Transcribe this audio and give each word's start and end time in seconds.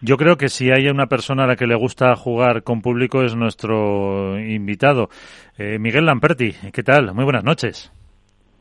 Yo 0.00 0.16
creo 0.16 0.36
que 0.36 0.48
si 0.48 0.70
hay 0.70 0.88
una 0.88 1.08
persona 1.08 1.42
a 1.42 1.46
la 1.48 1.56
que 1.56 1.66
le 1.66 1.74
gusta 1.74 2.14
jugar 2.14 2.62
con 2.62 2.82
público 2.82 3.24
es 3.24 3.34
nuestro 3.34 4.38
invitado, 4.38 5.10
eh, 5.56 5.78
Miguel 5.80 6.06
Lamperti. 6.06 6.52
¿Qué 6.72 6.84
tal? 6.84 7.12
Muy 7.14 7.24
buenas 7.24 7.42
noches. 7.42 7.90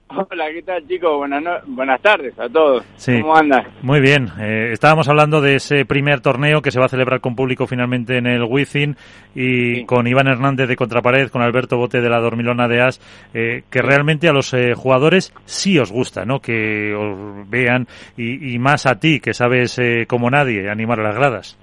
Hola, 0.09 0.45
¿qué 0.53 0.61
tal 0.61 0.87
chicos? 0.87 1.17
Buenas, 1.17 1.63
buenas 1.67 2.01
tardes 2.01 2.39
a 2.39 2.47
todos. 2.47 2.85
¿Cómo 3.05 3.35
andas? 3.35 3.67
Muy 3.81 3.99
bien. 3.99 4.29
Eh, 4.39 4.69
estábamos 4.71 5.09
hablando 5.09 5.41
de 5.41 5.55
ese 5.55 5.85
primer 5.85 6.21
torneo 6.21 6.61
que 6.61 6.71
se 6.71 6.79
va 6.79 6.85
a 6.85 6.89
celebrar 6.89 7.19
con 7.19 7.35
público 7.35 7.67
finalmente 7.67 8.17
en 8.17 8.25
el 8.25 8.43
Wizzing 8.43 8.95
y 9.35 9.83
con 9.85 10.07
Iván 10.07 10.27
Hernández 10.27 10.69
de 10.69 10.77
Contrapared, 10.77 11.27
con 11.27 11.41
Alberto 11.41 11.77
Bote 11.77 11.99
de 11.99 12.09
la 12.09 12.21
Dormilona 12.21 12.69
de 12.69 12.81
As, 12.81 13.01
eh, 13.33 13.63
que 13.69 13.81
realmente 13.81 14.29
a 14.29 14.33
los 14.33 14.53
eh, 14.53 14.73
jugadores 14.75 15.33
sí 15.43 15.77
os 15.77 15.91
gusta, 15.91 16.23
¿no? 16.23 16.39
Que 16.39 16.93
os 16.95 17.49
vean 17.49 17.87
y, 18.15 18.57
más 18.59 18.85
a 18.85 18.99
ti, 18.99 19.19
que 19.19 19.33
sabes 19.33 19.79
como 20.07 20.29
nadie 20.29 20.69
animar 20.69 21.01
a 21.01 21.03
las 21.03 21.15
gradas. 21.15 21.59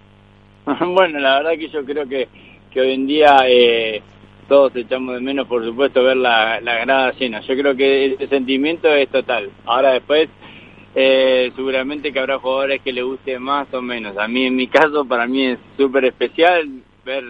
bueno, 0.66 1.18
la 1.18 1.38
verdad 1.38 1.52
que 1.58 1.68
yo 1.68 1.82
creo 1.84 2.06
que, 2.06 2.28
que 2.70 2.80
hoy 2.80 2.92
en 2.92 3.06
día 3.06 3.36
todos 4.48 4.74
echamos 4.76 5.14
de 5.14 5.20
menos, 5.20 5.46
por 5.46 5.64
supuesto, 5.64 6.02
ver 6.02 6.16
la, 6.16 6.60
la 6.60 6.74
grada 6.80 7.12
llena. 7.12 7.40
Yo 7.40 7.56
creo 7.56 7.76
que 7.76 8.06
ese 8.06 8.28
sentimiento 8.28 8.88
es 8.88 9.08
total. 9.08 9.50
Ahora 9.64 9.92
después, 9.92 10.28
eh, 10.94 11.52
seguramente 11.56 12.12
que 12.12 12.18
habrá 12.18 12.38
jugadores 12.38 12.80
que 12.82 12.92
le 12.92 13.02
guste 13.02 13.38
más 13.38 13.72
o 13.72 13.82
menos. 13.82 14.16
A 14.16 14.28
mí, 14.28 14.46
en 14.46 14.56
mi 14.56 14.68
caso, 14.68 15.04
para 15.04 15.26
mí 15.26 15.46
es 15.46 15.58
súper 15.76 16.04
especial 16.04 16.68
ver, 17.04 17.24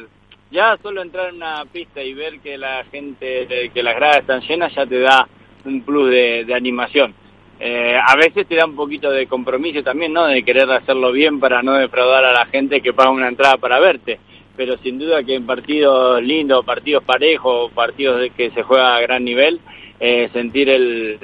ya 0.50 0.76
solo 0.82 1.02
entrar 1.02 1.30
en 1.30 1.36
una 1.36 1.64
pista 1.72 2.02
y 2.02 2.14
ver 2.14 2.40
que 2.40 2.58
la 2.58 2.84
gente, 2.90 3.70
que 3.72 3.82
las 3.82 3.96
gradas 3.96 4.18
están 4.18 4.40
llenas, 4.42 4.74
ya 4.74 4.86
te 4.86 5.00
da 5.00 5.28
un 5.64 5.82
plus 5.82 6.10
de, 6.10 6.44
de 6.44 6.54
animación. 6.54 7.14
Eh, 7.60 7.96
a 7.96 8.16
veces 8.16 8.46
te 8.46 8.56
da 8.56 8.66
un 8.66 8.76
poquito 8.76 9.10
de 9.10 9.26
compromiso 9.26 9.82
también, 9.82 10.12
¿no? 10.12 10.26
De 10.26 10.42
querer 10.42 10.70
hacerlo 10.70 11.12
bien 11.12 11.40
para 11.40 11.62
no 11.62 11.74
defraudar 11.74 12.24
a 12.24 12.32
la 12.32 12.46
gente 12.46 12.82
que 12.82 12.92
paga 12.92 13.10
una 13.10 13.28
entrada 13.28 13.56
para 13.56 13.78
verte 13.78 14.18
pero 14.56 14.76
sin 14.78 14.98
duda 14.98 15.22
que 15.22 15.34
en 15.34 15.46
partidos 15.46 16.22
lindos, 16.22 16.64
partidos 16.64 17.04
parejos, 17.04 17.72
partidos 17.72 18.20
de 18.20 18.30
que 18.30 18.50
se 18.50 18.62
juega 18.62 18.96
a 18.96 19.00
gran 19.00 19.24
nivel, 19.24 19.60
eh, 20.00 20.28
sentir 20.32 20.68
el, 20.68 21.18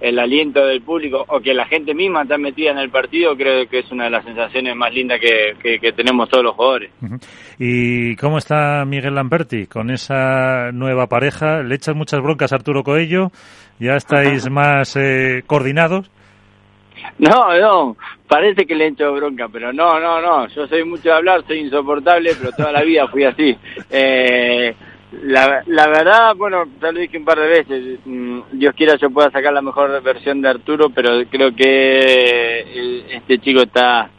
el 0.00 0.18
aliento 0.18 0.64
del 0.66 0.82
público 0.82 1.24
o 1.28 1.40
que 1.40 1.54
la 1.54 1.66
gente 1.66 1.94
misma 1.94 2.22
está 2.22 2.36
metida 2.38 2.70
en 2.70 2.78
el 2.78 2.90
partido, 2.90 3.36
creo 3.36 3.66
que 3.68 3.80
es 3.80 3.90
una 3.90 4.04
de 4.04 4.10
las 4.10 4.24
sensaciones 4.24 4.76
más 4.76 4.92
lindas 4.92 5.20
que, 5.20 5.78
que, 5.78 5.92
tenemos 5.92 6.28
todos 6.28 6.44
los 6.44 6.54
jugadores. 6.54 6.90
¿Y 7.58 8.14
cómo 8.16 8.38
está 8.38 8.84
Miguel 8.84 9.14
Lamperti 9.14 9.66
con 9.66 9.90
esa 9.90 10.70
nueva 10.72 11.06
pareja? 11.06 11.62
¿Le 11.62 11.74
echas 11.74 11.96
muchas 11.96 12.20
broncas 12.20 12.52
a 12.52 12.56
Arturo 12.56 12.82
Coello? 12.82 13.30
¿Ya 13.78 13.96
estáis 13.96 14.50
más 14.50 14.96
eh, 14.96 15.42
coordinados? 15.46 16.10
No, 17.18 17.58
no, 17.58 17.96
parece 18.28 18.66
que 18.66 18.74
le 18.74 18.88
hecho 18.88 19.14
bronca, 19.14 19.48
pero 19.48 19.72
no, 19.72 19.98
no, 19.98 20.20
no, 20.20 20.48
yo 20.48 20.66
soy 20.66 20.84
mucho 20.84 21.04
de 21.04 21.14
hablar, 21.14 21.44
soy 21.46 21.60
insoportable, 21.60 22.32
pero 22.38 22.52
toda 22.52 22.72
la 22.72 22.82
vida 22.82 23.08
fui 23.08 23.24
así. 23.24 23.56
Eh, 23.90 24.74
la, 25.22 25.62
la 25.66 25.86
verdad, 25.88 26.34
bueno, 26.36 26.64
ya 26.80 26.92
lo 26.92 27.00
dije 27.00 27.16
un 27.16 27.24
par 27.24 27.38
de 27.38 27.46
veces, 27.46 27.98
mm, 28.04 28.40
Dios 28.52 28.74
quiera 28.74 28.96
yo 28.96 29.10
pueda 29.10 29.30
sacar 29.30 29.52
la 29.52 29.62
mejor 29.62 30.02
versión 30.02 30.42
de 30.42 30.48
Arturo, 30.48 30.90
pero 30.90 31.24
creo 31.30 31.54
que 31.54 33.04
este 33.10 33.38
chico 33.38 33.62
está, 33.62 34.10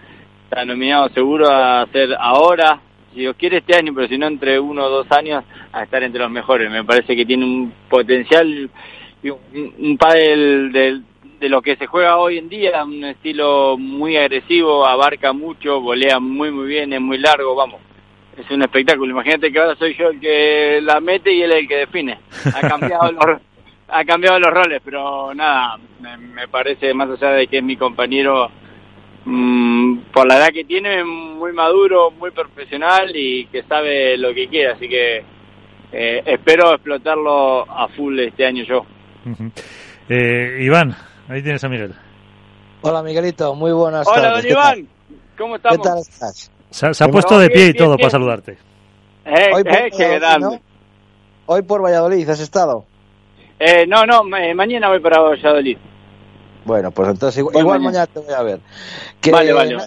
nominado 0.66 1.10
seguro 1.10 1.48
a 1.52 1.86
ser 1.92 2.16
ahora, 2.20 2.80
si 3.14 3.20
Dios 3.20 3.36
quiere 3.38 3.58
este 3.58 3.76
año, 3.76 3.94
pero 3.94 4.08
si 4.08 4.18
no 4.18 4.28
entre 4.28 4.60
uno 4.60 4.86
o 4.86 4.90
dos 4.90 5.12
años, 5.12 5.44
a 5.72 5.84
estar 5.84 6.02
entre 6.02 6.22
los 6.22 6.32
mejores. 6.32 6.72
Me 6.72 6.84
parece 6.84 7.16
que 7.16 7.26
tiene 7.26 7.46
un 7.46 7.74
potencial 7.90 8.70
un, 9.24 9.74
un 9.80 9.98
del 10.72 11.04
de 11.40 11.50
lo 11.50 11.62
que 11.62 11.76
se 11.76 11.88
juega 11.88 12.18
hoy 12.18 12.38
en 12.38 12.50
día, 12.50 12.84
un 12.84 13.04
estilo 13.04 13.78
muy 13.78 14.18
agresivo, 14.18 14.86
abarca 14.86 15.34
mucho, 15.34 15.82
volea 15.82 16.20
muy 16.20 16.52
muy 16.52 16.68
bien, 16.68 16.94
es 16.94 17.02
muy 17.02 17.18
largo, 17.18 17.56
vamos. 17.56 17.82
Es 18.38 18.50
un 18.52 18.62
espectáculo. 18.62 19.12
Imagínate 19.12 19.52
que 19.52 19.60
ahora 19.60 19.76
soy 19.76 19.96
yo 19.96 20.10
el 20.10 20.20
que 20.20 20.80
la 20.82 21.00
mete 21.00 21.34
y 21.34 21.42
él 21.42 21.52
el 21.52 21.68
que 21.68 21.78
define. 21.78 22.20
Ha 22.54 22.68
cambiado 22.68 23.12
los, 23.12 23.42
ha 23.88 24.06
cambiado 24.06 24.40
los 24.40 24.52
roles, 24.52 24.82
pero 24.84 25.34
nada, 25.34 25.78
me, 26.00 26.48
parece 26.48 26.94
más 26.94 27.10
allá 27.10 27.32
de 27.32 27.48
que 27.48 27.58
es 27.58 27.64
mi 27.64 27.78
compañero 27.78 28.50
mm, 29.26 29.98
por 30.14 30.28
la 30.28 30.38
edad 30.38 30.50
que 30.50 30.66
tiene, 30.66 31.04
muy 31.04 31.52
maduro, 31.54 32.12
muy 32.12 32.32
profesional 32.32 33.12
y 33.16 33.46
que 33.48 33.64
sabe 33.64 34.18
lo 34.18 34.34
que 34.34 34.48
quiere, 34.48 34.72
así 34.72 34.88
que 34.88 35.24
eh, 35.92 36.22
espero 36.26 36.74
explotarlo 36.74 37.62
a 37.70 37.88
full 37.90 38.20
este 38.20 38.46
año 38.46 38.64
yo. 38.66 38.86
eh, 40.10 40.60
Iván, 40.62 40.96
Ahí 41.30 41.44
tienes 41.44 41.64
a 41.64 41.70
Miguel. 41.70 41.94
Hola 42.82 43.04
Miguelito, 43.04 43.54
muy 43.54 43.72
buenas 43.72 44.08
Hola, 44.08 44.22
tardes. 44.22 44.46
Hola, 44.46 44.64
don 44.70 44.80
Iván. 44.80 44.90
¿Cómo 45.38 45.56
estamos? 45.58 45.78
¿Qué 45.78 45.84
tal 45.84 45.98
estás? 46.00 46.52
Se, 46.70 47.04
ha 47.04 47.08
puesto 47.08 47.38
de 47.38 47.50
pie 47.50 47.68
y 47.68 47.74
todo 47.74 47.98
para 47.98 48.10
saludarte. 48.10 48.58
Eh, 49.26 49.50
hoy, 49.54 49.64
por 49.64 49.74
eh, 49.76 49.92
qué 49.96 50.60
hoy 51.48 51.62
por 51.64 51.84
Valladolid, 51.84 52.30
¿has 52.30 52.40
estado? 52.40 52.86
Eh, 53.60 53.86
no, 53.88 54.06
no, 54.06 54.24
mañana 54.24 54.88
voy 54.88 55.00
para 55.00 55.20
Valladolid. 55.20 55.78
Bueno, 56.64 56.92
pues 56.92 57.10
entonces 57.10 57.40
igual, 57.40 57.82
mañana. 57.82 58.08
te 58.08 58.20
voy 58.20 58.34
a 58.34 58.44
ver. 58.44 58.60
vale, 59.32 59.54
vale, 59.54 59.78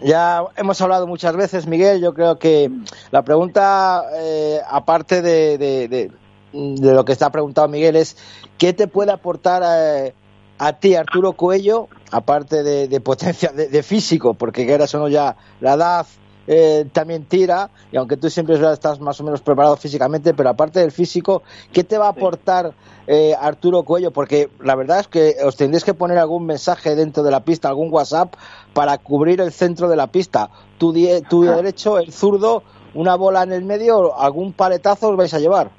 Ya 0.00 0.44
hemos 0.56 0.80
hablado 0.80 1.06
muchas 1.06 1.34
veces, 1.36 1.66
Miguel. 1.66 2.00
Yo 2.00 2.14
creo 2.14 2.38
que 2.38 2.70
la 3.10 3.22
pregunta, 3.22 4.04
eh, 4.20 4.60
aparte 4.68 5.20
de, 5.22 5.58
de, 5.58 5.88
de, 5.88 6.10
de, 6.52 6.94
lo 6.94 7.04
que 7.04 7.12
está 7.12 7.30
preguntado 7.30 7.66
Miguel, 7.68 7.96
es 7.96 8.16
¿qué 8.58 8.72
te 8.72 8.86
puede 8.86 9.12
aportar 9.12 9.62
eh, 9.64 10.14
a 10.62 10.74
ti, 10.74 10.94
Arturo 10.94 11.32
Cuello, 11.32 11.88
aparte 12.10 12.62
de, 12.62 13.00
potencia 13.00 13.50
de, 13.50 13.82
físico, 13.82 14.34
porque 14.34 14.66
quieras 14.66 14.94
o 14.94 14.98
no 14.98 15.08
ya 15.08 15.34
la 15.58 15.72
edad 15.72 16.06
eh, 16.46 16.84
también 16.92 17.24
tira, 17.24 17.70
y 17.90 17.96
aunque 17.96 18.18
tú 18.18 18.28
siempre 18.28 18.56
estás 18.70 19.00
más 19.00 19.18
o 19.22 19.24
menos 19.24 19.40
preparado 19.40 19.78
físicamente, 19.78 20.34
pero 20.34 20.50
aparte 20.50 20.80
del 20.80 20.92
físico, 20.92 21.42
¿qué 21.72 21.82
te 21.82 21.96
va 21.96 22.08
a 22.08 22.10
aportar 22.10 22.74
eh, 23.06 23.34
Arturo 23.40 23.84
Cuello? 23.84 24.10
Porque 24.10 24.50
la 24.62 24.74
verdad 24.74 25.00
es 25.00 25.08
que 25.08 25.36
os 25.42 25.56
tendréis 25.56 25.82
que 25.82 25.94
poner 25.94 26.18
algún 26.18 26.44
mensaje 26.44 26.94
dentro 26.94 27.22
de 27.22 27.30
la 27.30 27.40
pista, 27.40 27.68
algún 27.68 27.90
WhatsApp, 27.90 28.34
para 28.74 28.98
cubrir 28.98 29.40
el 29.40 29.52
centro 29.52 29.88
de 29.88 29.96
la 29.96 30.08
pista. 30.08 30.50
Tu, 30.76 30.92
tu 31.30 31.42
derecho, 31.42 31.98
el 31.98 32.12
zurdo, 32.12 32.64
una 32.92 33.14
bola 33.14 33.44
en 33.44 33.52
el 33.52 33.64
medio, 33.64 34.14
algún 34.18 34.52
paletazo 34.52 35.08
os 35.08 35.16
vais 35.16 35.32
a 35.32 35.38
llevar. 35.38 35.70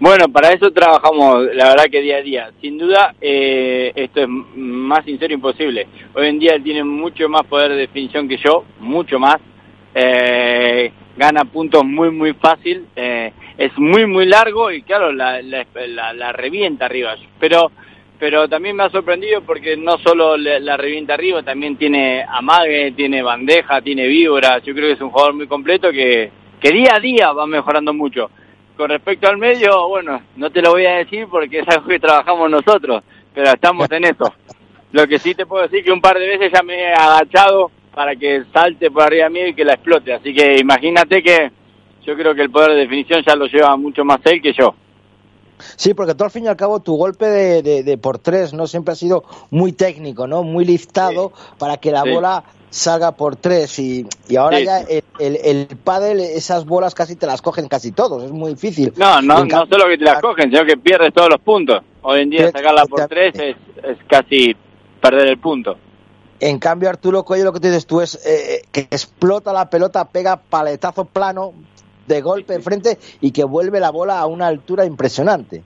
Bueno, 0.00 0.28
para 0.32 0.52
eso 0.52 0.70
trabajamos, 0.72 1.44
la 1.54 1.68
verdad 1.68 1.84
que 1.90 2.00
día 2.00 2.16
a 2.16 2.22
día. 2.22 2.50
Sin 2.60 2.78
duda, 2.78 3.14
eh, 3.20 3.92
esto 3.94 4.22
es 4.22 4.28
más 4.28 5.04
sincero 5.04 5.32
imposible. 5.32 5.86
Hoy 6.14 6.26
en 6.26 6.38
día 6.38 6.58
tiene 6.62 6.82
mucho 6.82 7.28
más 7.28 7.42
poder 7.42 7.70
de 7.70 7.76
definición 7.76 8.28
que 8.28 8.36
yo, 8.36 8.64
mucho 8.80 9.18
más. 9.18 9.36
Eh, 9.94 10.92
gana 11.16 11.44
puntos 11.44 11.84
muy, 11.84 12.10
muy 12.10 12.32
fácil. 12.34 12.86
Eh, 12.96 13.32
es 13.56 13.76
muy, 13.78 14.06
muy 14.06 14.26
largo 14.26 14.70
y 14.70 14.82
claro, 14.82 15.12
la, 15.12 15.40
la, 15.42 16.32
revienta 16.32 16.86
arriba. 16.86 17.14
Pero 17.38 17.70
pero 18.18 18.48
también 18.48 18.76
me 18.76 18.84
ha 18.84 18.90
sorprendido 18.90 19.42
porque 19.42 19.76
no 19.76 19.98
solo 19.98 20.36
la, 20.36 20.76
revienta 20.76 21.14
arriba, 21.14 21.42
también 21.42 21.76
tiene 21.76 22.24
amague, 22.28 22.92
tiene 22.92 23.20
bandeja, 23.20 23.82
tiene 23.82 24.06
víbora. 24.06 24.60
Yo 24.60 24.74
creo 24.74 24.86
que 24.86 24.92
es 24.92 25.00
un 25.00 25.10
jugador 25.10 25.34
muy 25.34 25.48
completo 25.48 25.90
que, 25.90 26.30
que 26.60 26.70
día 26.70 26.94
a 26.94 27.00
día 27.00 27.32
va 27.32 27.46
mejorando 27.46 27.92
mucho. 27.92 28.30
Con 28.76 28.88
respecto 28.88 29.28
al 29.28 29.36
medio, 29.36 29.88
bueno, 29.88 30.22
no 30.36 30.50
te 30.50 30.62
lo 30.62 30.70
voy 30.70 30.86
a 30.86 30.96
decir 30.96 31.26
porque 31.30 31.60
es 31.60 31.68
algo 31.68 31.86
que 31.86 32.00
trabajamos 32.00 32.50
nosotros, 32.50 33.02
pero 33.34 33.50
estamos 33.50 33.90
en 33.90 34.04
eso. 34.04 34.32
Lo 34.92 35.06
que 35.06 35.18
sí 35.18 35.34
te 35.34 35.46
puedo 35.46 35.62
decir 35.62 35.84
que 35.84 35.92
un 35.92 36.00
par 36.00 36.18
de 36.18 36.26
veces 36.26 36.50
ya 36.52 36.62
me 36.62 36.74
he 36.74 36.92
agachado 36.92 37.70
para 37.94 38.16
que 38.16 38.44
salte 38.52 38.90
por 38.90 39.02
arriba 39.02 39.28
mío 39.28 39.48
y 39.48 39.54
que 39.54 39.64
la 39.64 39.74
explote. 39.74 40.12
Así 40.14 40.34
que 40.34 40.56
imagínate 40.58 41.22
que 41.22 41.50
yo 42.04 42.16
creo 42.16 42.34
que 42.34 42.42
el 42.42 42.50
poder 42.50 42.70
de 42.70 42.80
definición 42.80 43.22
ya 43.26 43.36
lo 43.36 43.46
lleva 43.46 43.76
mucho 43.76 44.04
más 44.04 44.20
él 44.24 44.40
que 44.42 44.52
yo. 44.52 44.74
Sí, 45.76 45.94
porque 45.94 46.14
tú 46.14 46.24
al 46.24 46.30
fin 46.30 46.44
y 46.44 46.48
al 46.48 46.56
cabo 46.56 46.80
tu 46.80 46.96
golpe 46.96 47.26
de, 47.26 47.82
de, 47.82 47.98
por 47.98 48.18
tres 48.18 48.52
no 48.52 48.66
siempre 48.66 48.92
ha 48.92 48.96
sido 48.96 49.24
muy 49.50 49.72
técnico, 49.72 50.26
¿no? 50.26 50.42
Muy 50.42 50.64
liftado 50.64 51.32
para 51.58 51.76
que 51.76 51.92
la 51.92 52.02
bola 52.02 52.42
salga 52.72 53.12
por 53.12 53.36
tres 53.36 53.78
y, 53.78 54.06
y 54.28 54.36
ahora 54.36 54.58
ya 54.60 54.80
el, 54.80 55.04
el, 55.18 55.36
el, 55.44 55.66
pádel, 55.76 56.20
esas 56.20 56.64
bolas 56.64 56.94
casi 56.94 57.16
te 57.16 57.26
las 57.26 57.42
cogen 57.42 57.68
casi 57.68 57.92
todos, 57.92 58.24
es 58.24 58.32
muy 58.32 58.54
difícil. 58.54 58.94
No, 58.96 59.20
no, 59.20 59.44
no 59.44 59.66
solo 59.66 59.86
que 59.88 59.98
te 59.98 60.04
las 60.04 60.20
cogen, 60.22 60.50
sino 60.50 60.64
que 60.64 60.78
pierdes 60.78 61.12
todos 61.12 61.28
los 61.28 61.40
puntos. 61.40 61.82
Hoy 62.00 62.22
en 62.22 62.30
día 62.30 62.50
sacarla 62.50 62.86
por 62.86 63.06
tres 63.08 63.34
es, 63.34 63.56
es 63.84 63.98
casi 64.08 64.56
perder 65.00 65.28
el 65.28 65.38
punto. 65.38 65.76
En 66.40 66.58
cambio, 66.58 66.88
Arturo 66.88 67.24
Cuello, 67.24 67.44
lo 67.44 67.52
que 67.52 67.60
te 67.60 67.68
dices 67.68 67.86
tú 67.86 68.00
es 68.00 68.14
eh, 68.26 68.54
eh, 68.54 68.62
que 68.72 68.80
explota 68.80 69.52
la 69.52 69.68
pelota, 69.68 70.08
pega 70.08 70.38
paletazo 70.38 71.04
plano 71.04 71.52
de 72.06 72.20
golpe 72.22 72.54
en 72.54 72.62
frente 72.62 72.98
y 73.20 73.32
que 73.32 73.44
vuelve 73.44 73.80
la 73.80 73.90
bola 73.90 74.18
a 74.18 74.26
una 74.26 74.46
altura 74.46 74.86
impresionante 74.86 75.62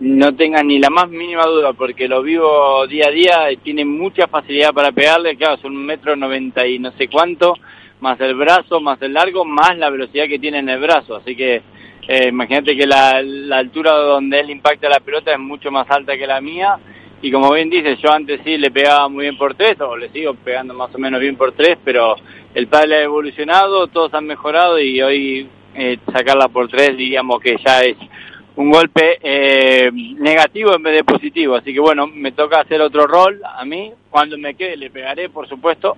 no 0.00 0.34
tengas 0.36 0.64
ni 0.64 0.78
la 0.78 0.90
más 0.90 1.08
mínima 1.08 1.44
duda, 1.44 1.72
porque 1.72 2.06
lo 2.06 2.22
vivo 2.22 2.86
día 2.86 3.08
a 3.08 3.10
día, 3.10 3.48
tiene 3.62 3.84
mucha 3.84 4.28
facilidad 4.28 4.72
para 4.72 4.92
pegarle, 4.92 5.36
claro, 5.36 5.56
son 5.56 5.76
un 5.76 5.84
metro 5.84 6.14
noventa 6.14 6.66
y 6.66 6.78
no 6.78 6.92
sé 6.92 7.08
cuánto, 7.08 7.54
más 8.00 8.20
el 8.20 8.34
brazo, 8.34 8.80
más 8.80 9.02
el 9.02 9.12
largo, 9.12 9.44
más 9.44 9.76
la 9.76 9.90
velocidad 9.90 10.28
que 10.28 10.38
tiene 10.38 10.58
en 10.58 10.68
el 10.68 10.80
brazo, 10.80 11.16
así 11.16 11.34
que 11.34 11.62
eh, 12.06 12.28
imagínate 12.28 12.76
que 12.76 12.86
la, 12.86 13.22
altura 13.56 13.92
donde 13.92 14.38
él 14.40 14.50
impacta 14.50 14.88
la 14.88 15.00
pelota 15.00 15.32
es 15.32 15.38
mucho 15.38 15.70
más 15.70 15.90
alta 15.90 16.16
que 16.16 16.26
la 16.26 16.40
mía, 16.40 16.78
y 17.20 17.32
como 17.32 17.52
bien 17.52 17.68
dices, 17.68 17.98
yo 18.00 18.12
antes 18.12 18.40
sí 18.44 18.56
le 18.56 18.70
pegaba 18.70 19.08
muy 19.08 19.24
bien 19.24 19.36
por 19.36 19.56
tres, 19.56 19.80
o 19.80 19.96
le 19.96 20.10
sigo 20.10 20.34
pegando 20.34 20.74
más 20.74 20.94
o 20.94 20.98
menos 20.98 21.20
bien 21.20 21.36
por 21.36 21.50
tres, 21.52 21.76
pero 21.84 22.14
el 22.54 22.68
pádel 22.68 22.92
ha 22.92 23.02
evolucionado, 23.02 23.88
todos 23.88 24.14
han 24.14 24.26
mejorado 24.26 24.78
y 24.78 25.02
hoy 25.02 25.48
eh, 25.74 25.98
sacarla 26.12 26.46
por 26.46 26.68
tres 26.68 26.96
diríamos 26.96 27.40
que 27.40 27.56
ya 27.64 27.80
es 27.80 27.96
un 28.58 28.72
golpe 28.72 29.18
eh, 29.22 29.88
negativo 29.92 30.74
en 30.74 30.82
vez 30.82 30.96
de 30.96 31.04
positivo. 31.04 31.54
Así 31.54 31.72
que 31.72 31.78
bueno, 31.78 32.08
me 32.08 32.32
toca 32.32 32.60
hacer 32.60 32.80
otro 32.80 33.06
rol 33.06 33.40
a 33.44 33.64
mí. 33.64 33.92
Cuando 34.10 34.36
me 34.36 34.54
quede 34.54 34.76
le 34.76 34.90
pegaré, 34.90 35.28
por 35.28 35.48
supuesto, 35.48 35.96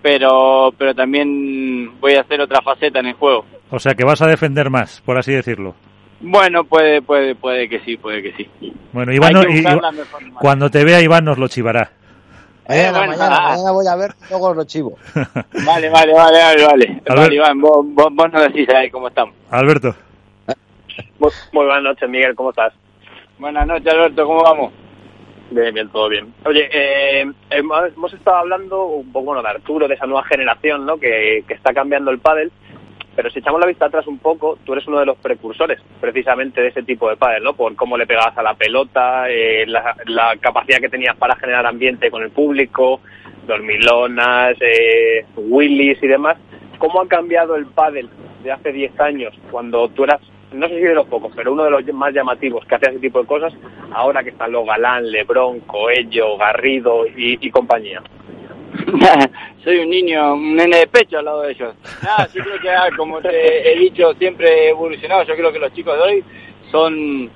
pero, 0.00 0.72
pero 0.78 0.94
también 0.94 2.00
voy 2.00 2.14
a 2.14 2.22
hacer 2.22 2.40
otra 2.40 2.62
faceta 2.62 3.00
en 3.00 3.06
el 3.06 3.14
juego. 3.14 3.44
O 3.70 3.78
sea 3.78 3.94
que 3.94 4.04
vas 4.04 4.22
a 4.22 4.26
defender 4.26 4.70
más, 4.70 5.02
por 5.02 5.18
así 5.18 5.32
decirlo. 5.32 5.74
Bueno, 6.20 6.64
puede, 6.64 7.02
puede, 7.02 7.34
puede 7.34 7.68
que 7.68 7.80
sí, 7.80 7.98
puede 7.98 8.22
que 8.22 8.32
sí. 8.32 8.72
Bueno, 8.92 9.12
Iván, 9.12 9.34
cuando 10.40 10.70
te 10.70 10.84
vea 10.84 11.02
Iván 11.02 11.26
nos 11.26 11.36
lo 11.36 11.48
chivará. 11.48 11.90
Eh, 12.66 12.90
mañana, 12.90 13.72
voy 13.72 13.86
a 13.86 13.96
ver, 13.96 14.12
luego 14.30 14.54
lo 14.54 14.64
chivo. 14.64 14.96
vale, 15.66 15.90
vale, 15.90 16.14
vale, 16.14 16.38
vale, 16.38 16.64
vale. 16.64 17.02
vale 17.06 17.34
Iván, 17.34 17.60
vos, 17.60 17.84
vos, 17.88 18.08
vos 18.10 18.32
nos 18.32 18.42
decís 18.44 18.66
ahí 18.70 18.90
cómo 18.90 19.08
estamos. 19.08 19.34
Alberto. 19.50 19.94
Muy, 21.18 21.30
buenas 21.52 21.82
noches, 21.82 22.08
Miguel, 22.08 22.34
¿cómo 22.34 22.50
estás? 22.50 22.72
Buenas 23.38 23.66
noches, 23.66 23.92
Alberto, 23.92 24.26
¿cómo 24.26 24.42
vamos? 24.42 24.72
Bien, 25.50 25.74
bien, 25.74 25.88
todo 25.88 26.08
bien. 26.08 26.32
Oye, 26.44 26.68
eh, 26.72 27.26
hemos 27.50 28.12
estado 28.12 28.38
hablando 28.38 28.84
un 28.86 29.12
poco 29.12 29.26
bueno, 29.26 29.42
de 29.42 29.48
Arturo, 29.48 29.86
de 29.86 29.94
esa 29.94 30.06
nueva 30.06 30.24
generación, 30.24 30.86
¿no? 30.86 30.98
Que, 30.98 31.44
que 31.46 31.54
está 31.54 31.72
cambiando 31.72 32.10
el 32.10 32.18
pádel 32.18 32.50
pero 33.16 33.30
si 33.30 33.38
echamos 33.38 33.60
la 33.60 33.66
vista 33.66 33.86
atrás 33.86 34.06
un 34.06 34.18
poco, 34.18 34.58
tú 34.64 34.72
eres 34.72 34.86
uno 34.88 34.98
de 34.98 35.06
los 35.06 35.16
precursores 35.18 35.80
precisamente 36.00 36.60
de 36.60 36.68
ese 36.68 36.82
tipo 36.82 37.08
de 37.08 37.16
pádel, 37.16 37.44
¿no? 37.44 37.54
Por 37.54 37.76
cómo 37.76 37.96
le 37.96 38.06
pegabas 38.06 38.36
a 38.36 38.42
la 38.42 38.54
pelota, 38.54 39.30
eh, 39.30 39.64
la, 39.66 40.36
capacidad 40.40 40.78
que 40.78 40.88
tenías 40.88 41.16
para 41.16 41.36
generar 41.36 41.64
ambiente 41.66 42.10
con 42.10 42.22
el 42.22 42.30
público, 42.30 43.00
dormilonas, 43.46 44.56
eh, 44.60 45.24
Willys 45.36 46.02
y 46.02 46.08
demás. 46.08 46.38
¿Cómo 46.78 47.00
ha 47.00 47.08
cambiado 47.08 47.54
el 47.54 47.66
pádel 47.66 48.10
de 48.42 48.50
hace 48.50 48.72
10 48.72 48.98
años, 49.00 49.34
cuando 49.50 49.88
tú 49.88 50.04
eras, 50.04 50.20
no 50.54 50.68
sé 50.68 50.76
si 50.76 50.82
de 50.82 50.94
los 50.94 51.06
pocos, 51.06 51.32
pero 51.34 51.52
uno 51.52 51.64
de 51.64 51.70
los 51.70 51.84
más 51.92 52.12
llamativos 52.14 52.64
que 52.66 52.74
hacía 52.74 52.90
ese 52.90 53.00
tipo 53.00 53.20
de 53.20 53.26
cosas, 53.26 53.52
ahora 53.92 54.22
que 54.22 54.30
están 54.30 54.52
los 54.52 54.66
Galán, 54.66 55.10
Lebrón, 55.10 55.60
Coello, 55.60 56.36
Garrido 56.36 57.04
y 57.16 57.50
compañía? 57.50 58.02
soy 59.64 59.78
un 59.78 59.90
niño, 59.90 60.34
un 60.34 60.56
nene 60.56 60.78
de 60.78 60.86
pecho 60.86 61.18
al 61.18 61.24
lado 61.24 61.42
de 61.42 61.52
ellos. 61.52 61.74
Nada, 62.02 62.28
yo 62.32 62.42
creo 62.42 62.60
que, 62.60 62.70
ah, 62.70 62.88
como 62.96 63.20
te 63.20 63.72
he 63.72 63.78
dicho, 63.78 64.12
siempre 64.14 64.48
he 64.48 64.68
evolucionado. 64.70 65.24
Yo 65.24 65.34
creo 65.34 65.52
que 65.52 65.58
los 65.58 65.72
chicos 65.72 65.96
de 65.96 66.02
hoy 66.02 66.24
son... 66.70 67.30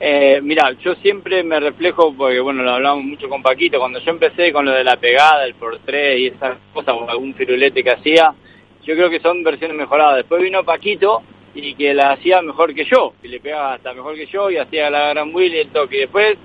Eh, 0.00 0.40
mira, 0.42 0.72
yo 0.80 0.94
siempre 0.96 1.44
me 1.44 1.60
reflejo, 1.60 2.12
porque 2.12 2.40
bueno, 2.40 2.64
lo 2.64 2.72
hablamos 2.72 3.04
mucho 3.04 3.28
con 3.28 3.40
Paquito, 3.40 3.78
cuando 3.78 4.00
yo 4.00 4.10
empecé 4.10 4.52
con 4.52 4.64
lo 4.64 4.72
de 4.72 4.82
la 4.82 4.96
pegada, 4.96 5.44
el 5.44 5.54
por 5.54 5.78
tres 5.78 6.18
y 6.18 6.26
esas 6.26 6.56
cosas, 6.72 6.96
o 6.98 7.08
algún 7.08 7.34
firulete 7.34 7.84
que 7.84 7.92
hacía, 7.92 8.34
yo 8.82 8.94
creo 8.94 9.08
que 9.10 9.20
son 9.20 9.44
versiones 9.44 9.76
mejoradas. 9.76 10.16
Después 10.16 10.42
vino 10.42 10.64
Paquito 10.64 11.22
y 11.54 11.74
que 11.74 11.94
la 11.94 12.12
hacía 12.12 12.42
mejor 12.42 12.74
que 12.74 12.84
yo, 12.84 13.14
y 13.22 13.28
le 13.28 13.40
pegaba 13.40 13.74
hasta 13.74 13.92
mejor 13.92 14.14
que 14.14 14.26
yo 14.26 14.50
y 14.50 14.56
hacía 14.56 14.90
la 14.90 15.10
gran 15.10 15.34
Will 15.34 15.54
y 15.54 15.58
el 15.58 15.68
toque. 15.68 15.96
Y 15.96 16.00
después 16.00 16.38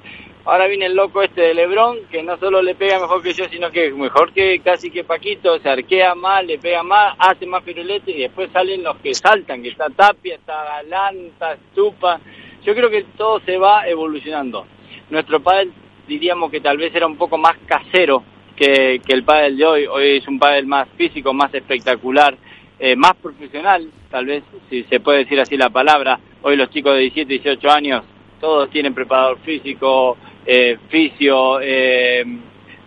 Ahora 0.48 0.68
viene 0.68 0.86
el 0.86 0.96
loco 0.96 1.22
este 1.22 1.42
de 1.42 1.54
Lebrón, 1.54 1.98
que 2.10 2.24
no 2.24 2.38
solo 2.38 2.62
le 2.62 2.74
pega 2.74 3.02
mejor 3.02 3.22
que 3.22 3.34
yo, 3.34 3.50
sino 3.50 3.70
que 3.70 3.92
mejor 3.92 4.32
que 4.32 4.62
casi 4.62 4.90
que 4.90 5.04
Paquito, 5.04 5.60
se 5.60 5.68
arquea 5.68 6.16
más, 6.16 6.46
le 6.46 6.58
pega 6.58 6.84
más, 6.84 7.18
hace 7.20 7.46
más 7.46 7.64
pirulete 7.64 8.12
y 8.12 8.22
después 8.22 8.50
salen 8.54 8.82
los 8.82 8.96
que 9.00 9.14
saltan, 9.14 9.62
que 9.62 9.68
está 9.68 9.90
Tapia, 9.90 10.36
está 10.36 10.64
Galán, 10.64 11.18
está 11.34 11.52
Estupa. 11.52 12.22
Yo 12.64 12.74
creo 12.74 12.90
que 12.90 13.04
todo 13.18 13.42
se 13.42 13.58
va 13.58 13.90
evolucionando. 13.90 14.66
Nuestro 15.10 15.42
pádel 15.42 15.74
diríamos 16.08 16.50
que 16.50 16.62
tal 16.62 16.78
vez 16.78 16.96
era 16.96 17.08
un 17.08 17.18
poco 17.18 17.38
más 17.38 17.58
casero 17.66 18.24
que, 18.56 19.02
el 19.06 19.24
pádel 19.26 19.58
de 19.58 19.66
hoy. 19.66 19.86
Hoy 19.88 20.18
es 20.20 20.28
un 20.30 20.40
pádel 20.40 20.66
más 20.66 20.88
físico, 20.96 21.34
más 21.34 21.54
espectacular, 21.54 22.38
eh, 22.80 22.96
más 22.96 23.16
profesional, 23.16 23.90
tal 24.10 24.26
vez, 24.26 24.44
si 24.70 24.84
se 24.84 25.00
puede 25.00 25.20
decir 25.20 25.40
así 25.40 25.58
la 25.58 25.70
palabra. 25.70 26.20
Hoy 26.42 26.56
los 26.56 26.70
chicos 26.70 26.94
de 26.94 27.02
17, 27.02 27.34
18 27.34 27.72
años, 27.72 28.04
todos 28.40 28.70
tienen 28.70 28.94
preparador 28.94 29.40
físico, 29.40 30.18
eh, 30.46 30.78
fisio, 30.90 31.60
eh, 31.62 32.24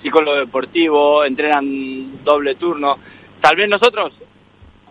psicólogo 0.03 0.39
deportivo, 0.39 1.25
entrenan 1.25 2.25
doble 2.25 2.55
turno. 2.55 2.99
Tal 3.41 3.57
vez 3.57 3.69
nosotros 3.69 4.13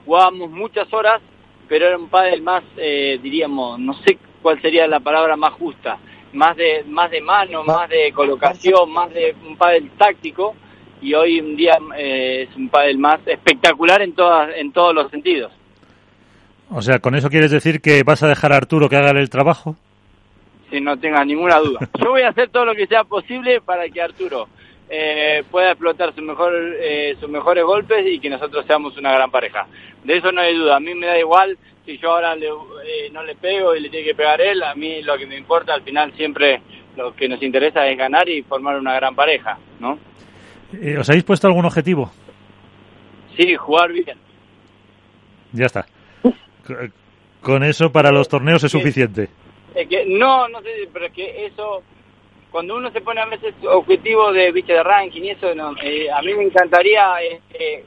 jugábamos 0.05 0.51
muchas 0.51 0.91
horas, 0.93 1.21
pero 1.67 1.87
era 1.87 1.97
un 1.97 2.09
pádel 2.09 2.41
más, 2.41 2.63
eh, 2.77 3.19
diríamos, 3.21 3.79
no 3.79 3.93
sé 4.03 4.17
cuál 4.41 4.61
sería 4.61 4.87
la 4.87 4.99
palabra 4.99 5.35
más 5.35 5.53
justa, 5.53 5.97
más 6.33 6.57
de 6.57 6.83
más 6.87 7.09
de 7.09 7.21
mano, 7.21 7.63
más 7.63 7.89
de 7.89 8.11
colocación, 8.11 8.91
más 8.91 9.13
de 9.13 9.35
un 9.47 9.55
pádel 9.55 9.89
táctico 9.91 10.55
y 11.01 11.13
hoy 11.13 11.39
en 11.39 11.55
día 11.55 11.77
eh, 11.97 12.47
es 12.49 12.55
un 12.55 12.69
pádel 12.69 12.97
más 12.97 13.19
espectacular 13.25 14.01
en 14.01 14.13
todas 14.13 14.49
en 14.55 14.71
todos 14.71 14.93
los 14.93 15.09
sentidos. 15.11 15.51
O 16.71 16.81
sea, 16.81 16.99
con 16.99 17.15
eso 17.15 17.29
quieres 17.29 17.51
decir 17.51 17.81
que 17.81 18.03
vas 18.03 18.21
a 18.21 18.27
dejar 18.27 18.53
a 18.53 18.57
Arturo 18.57 18.89
que 18.89 18.95
haga 18.95 19.11
el 19.11 19.29
trabajo? 19.29 19.75
si 20.69 20.79
no 20.79 20.97
tengas 20.97 21.25
ninguna 21.25 21.59
duda. 21.59 21.79
Yo 22.03 22.11
voy 22.11 22.21
a 22.21 22.29
hacer 22.29 22.49
todo 22.49 22.65
lo 22.65 22.75
que 22.75 22.87
sea 22.87 23.03
posible 23.03 23.61
para 23.61 23.89
que 23.89 24.01
Arturo 24.01 24.47
eh, 24.89 25.43
pueda 25.49 25.71
explotar 25.71 26.13
su 26.15 26.21
mejor, 26.21 26.53
eh, 26.79 27.15
sus 27.19 27.29
mejores 27.29 27.63
golpes 27.63 28.05
y 28.07 28.19
que 28.19 28.29
nosotros 28.29 28.65
seamos 28.65 28.97
una 28.97 29.11
gran 29.11 29.31
pareja. 29.31 29.67
De 30.03 30.17
eso 30.17 30.31
no 30.31 30.41
hay 30.41 30.55
duda. 30.55 30.77
A 30.77 30.79
mí 30.79 30.93
me 30.93 31.07
da 31.07 31.17
igual 31.17 31.57
si 31.85 31.97
yo 31.97 32.11
ahora 32.11 32.35
eh, 32.35 33.09
no 33.11 33.23
le 33.23 33.35
pego 33.35 33.75
y 33.75 33.81
le 33.81 33.89
tiene 33.89 34.05
que 34.05 34.15
pegar 34.15 34.41
él. 34.41 34.63
A 34.63 34.75
mí 34.75 35.01
lo 35.01 35.17
que 35.17 35.25
me 35.25 35.37
importa 35.37 35.73
al 35.73 35.81
final 35.81 36.13
siempre 36.15 36.61
lo 36.95 37.15
que 37.15 37.29
nos 37.29 37.41
interesa 37.41 37.87
es 37.87 37.97
ganar 37.97 38.27
y 38.29 38.41
formar 38.43 38.77
una 38.77 38.93
gran 38.95 39.15
pareja, 39.15 39.57
¿no? 39.79 39.97
¿Os 40.99 41.09
habéis 41.09 41.23
puesto 41.23 41.47
algún 41.47 41.65
objetivo? 41.65 42.11
Sí, 43.35 43.55
jugar 43.55 43.91
bien. 43.91 44.17
Ya 45.53 45.65
está. 45.65 45.85
Con 47.41 47.63
eso 47.63 47.91
para 47.91 48.11
los 48.11 48.27
torneos 48.27 48.63
es 48.63 48.71
suficiente 48.71 49.29
que 49.87 50.05
no, 50.05 50.47
no 50.49 50.61
sé, 50.61 50.89
pero 50.91 51.05
es 51.05 51.13
que 51.13 51.45
eso, 51.45 51.83
cuando 52.51 52.75
uno 52.75 52.91
se 52.91 53.01
pone 53.01 53.21
a 53.21 53.25
veces 53.25 53.53
objetivo 53.63 54.31
de 54.33 54.51
viste 54.51 54.73
de 54.73 54.83
ranking 54.83 55.21
y 55.21 55.29
eso, 55.29 55.53
no, 55.55 55.75
eh, 55.81 56.09
a 56.11 56.21
mí 56.21 56.33
me 56.33 56.43
encantaría 56.43 57.23
eh, 57.23 57.83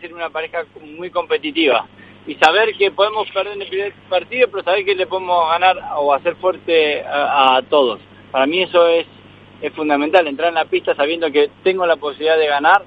ser 0.00 0.14
una 0.14 0.30
pareja 0.30 0.64
muy 0.82 1.10
competitiva 1.10 1.86
y 2.26 2.34
saber 2.36 2.74
que 2.76 2.90
podemos 2.90 3.30
perder 3.30 3.54
en 3.54 3.62
el 3.62 3.68
primer 3.68 3.92
partido, 4.08 4.48
pero 4.50 4.64
saber 4.64 4.84
que 4.84 4.94
le 4.94 5.06
podemos 5.06 5.48
ganar 5.48 5.76
o 5.96 6.12
hacer 6.12 6.36
fuerte 6.36 7.02
a, 7.06 7.62
todos. 7.70 8.00
Para 8.30 8.46
mí 8.46 8.62
eso 8.62 8.86
es, 8.86 9.06
es 9.60 9.72
fundamental, 9.72 10.26
entrar 10.26 10.48
en 10.48 10.54
la 10.54 10.64
pista 10.64 10.94
sabiendo 10.94 11.30
que 11.30 11.50
tengo 11.62 11.86
la 11.86 11.96
posibilidad 11.96 12.38
de 12.38 12.46
ganar, 12.46 12.82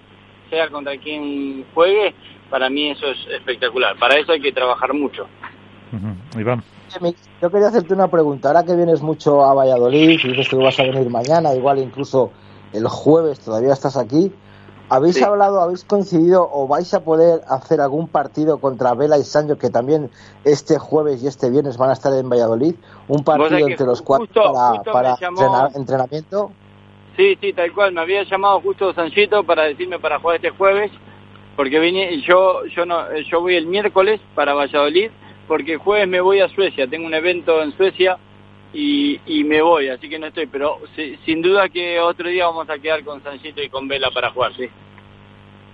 sea 0.49 0.69
contra 0.69 0.97
quien 0.97 1.65
juegue, 1.73 2.13
para 2.49 2.69
mí 2.69 2.89
eso 2.89 3.07
es 3.07 3.17
espectacular. 3.33 3.97
Para 3.97 4.19
eso 4.19 4.33
hay 4.33 4.41
que 4.41 4.51
trabajar 4.51 4.93
mucho. 4.93 5.27
Iván. 6.37 6.63
Yo 7.41 7.49
quería 7.49 7.67
hacerte 7.67 7.93
una 7.93 8.09
pregunta. 8.09 8.49
Ahora 8.49 8.63
que 8.63 8.75
vienes 8.75 9.01
mucho 9.01 9.43
a 9.43 9.53
Valladolid 9.53 10.19
y 10.21 10.27
dices 10.27 10.49
que 10.49 10.57
vas 10.57 10.79
a 10.79 10.83
venir 10.83 11.09
mañana, 11.09 11.55
igual 11.55 11.79
incluso 11.79 12.31
el 12.73 12.87
jueves 12.87 13.39
todavía 13.39 13.73
estás 13.73 13.95
aquí. 13.97 14.31
¿Habéis 14.89 15.23
hablado, 15.23 15.61
habéis 15.61 15.85
coincidido 15.85 16.49
o 16.51 16.67
vais 16.67 16.93
a 16.93 16.99
poder 17.01 17.41
hacer 17.47 17.79
algún 17.79 18.09
partido 18.09 18.57
contra 18.57 18.93
Vela 18.93 19.17
y 19.17 19.23
Sancho 19.23 19.57
que 19.57 19.69
también 19.69 20.11
este 20.43 20.77
jueves 20.79 21.23
y 21.23 21.27
este 21.27 21.49
viernes 21.49 21.77
van 21.77 21.91
a 21.91 21.93
estar 21.93 22.13
en 22.13 22.29
Valladolid? 22.29 22.75
¿Un 23.07 23.23
partido 23.23 23.69
entre 23.69 23.85
los 23.85 24.01
cuatro 24.01 24.27
para, 24.91 25.17
entrenamiento? 25.73 26.51
Sí, 27.17 27.37
sí, 27.41 27.53
tal 27.53 27.71
cual. 27.73 27.91
Me 27.93 28.01
había 28.01 28.23
llamado 28.23 28.61
justo 28.61 28.93
Sanchito 28.93 29.43
para 29.43 29.63
decirme 29.63 29.99
para 29.99 30.19
jugar 30.19 30.37
este 30.37 30.51
jueves 30.51 30.91
porque 31.55 31.79
vine, 31.79 32.21
yo, 32.21 32.65
yo, 32.65 32.85
no, 32.85 33.05
yo 33.29 33.41
voy 33.41 33.55
el 33.55 33.67
miércoles 33.67 34.19
para 34.35 34.53
Valladolid 34.53 35.11
porque 35.47 35.73
el 35.73 35.79
jueves 35.79 36.07
me 36.07 36.21
voy 36.21 36.39
a 36.39 36.47
Suecia, 36.49 36.87
tengo 36.87 37.05
un 37.05 37.13
evento 37.13 37.61
en 37.61 37.75
Suecia 37.75 38.17
y, 38.73 39.19
me 39.43 39.61
voy, 39.61 39.89
así 39.89 40.09
que 40.09 40.17
no 40.17 40.27
estoy, 40.27 40.47
pero 40.47 40.77
sin 41.25 41.41
duda 41.41 41.67
que 41.67 41.99
otro 41.99 42.29
día 42.29 42.45
vamos 42.45 42.69
a 42.69 42.79
quedar 42.79 43.03
con 43.03 43.21
Sanchito 43.21 43.61
y 43.61 43.69
con 43.69 43.87
Vela 43.87 44.09
para 44.13 44.31
jugar, 44.31 44.55
sí. 44.55 44.69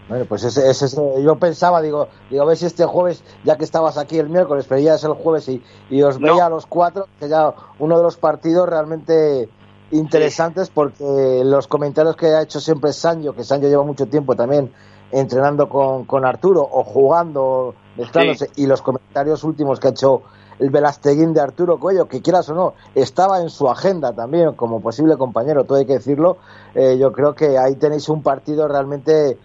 Bueno, 0.10 0.26
pues 0.26 0.46
ese, 0.46 0.68
ese, 0.70 0.98
yo 1.24 1.36
pensaba, 1.36 1.82
digo, 1.82 2.08
digo, 2.30 2.44
a 2.44 2.46
ver 2.48 2.58
si 2.58 2.66
este 2.66 2.86
jueves, 2.86 3.24
ya 3.44 3.58
que 3.58 3.66
estabas 3.66 3.98
aquí 3.98 4.18
el 4.18 4.30
miércoles, 4.30 4.66
pero 4.68 4.82
ya 4.82 4.96
es 4.96 5.04
el 5.04 5.14
jueves 5.14 5.48
y, 5.48 5.62
y 5.90 6.02
os 6.02 6.18
veía 6.18 6.48
a 6.48 6.50
los 6.50 6.66
cuatro, 6.66 7.08
que 7.20 7.30
ya 7.30 7.54
uno 7.78 7.98
de 7.98 8.04
los 8.04 8.18
partidos 8.18 8.68
realmente 8.68 9.48
interesantes 9.92 10.70
porque 10.70 11.42
los 11.46 11.68
comentarios 11.68 12.16
que 12.16 12.28
ha 12.28 12.42
hecho 12.42 12.60
siempre 12.60 12.94
Sancho, 12.94 13.34
que 13.34 13.44
Sancho 13.44 13.68
lleva 13.68 13.84
mucho 13.84 14.06
tiempo 14.06 14.36
también 14.36 14.72
entrenando 15.12 15.70
con, 15.70 16.06
con 16.06 16.26
Arturo 16.26 16.62
o 16.70 16.84
jugando, 16.84 17.76
mezclándose, 17.96 18.50
y 18.56 18.66
los 18.66 18.82
comentarios 18.82 19.44
últimos 19.44 19.80
que 19.80 19.88
ha 19.88 19.92
hecho 19.92 20.24
el 20.60 20.70
Velasteguín 20.70 21.34
de 21.34 21.42
Arturo 21.42 21.80
Cuello, 21.80 22.08
que 22.08 22.22
quieras 22.22 22.50
o 22.50 22.56
no, 22.56 22.74
estaba 22.96 23.42
en 23.42 23.50
su 23.50 23.70
agenda 23.70 24.14
también 24.14 24.54
como 24.54 24.82
posible 24.82 25.16
compañero, 25.18 25.66
todo 25.66 25.78
hay 25.78 25.86
que 25.86 25.94
decirlo. 25.94 26.38
Eh, 26.74 26.98
yo 27.00 27.12
creo 27.12 27.36
que 27.36 27.58
ahí 27.58 27.76
tenéis 27.76 28.10
un 28.10 28.24
partido 28.24 28.68
realmente 28.68 29.38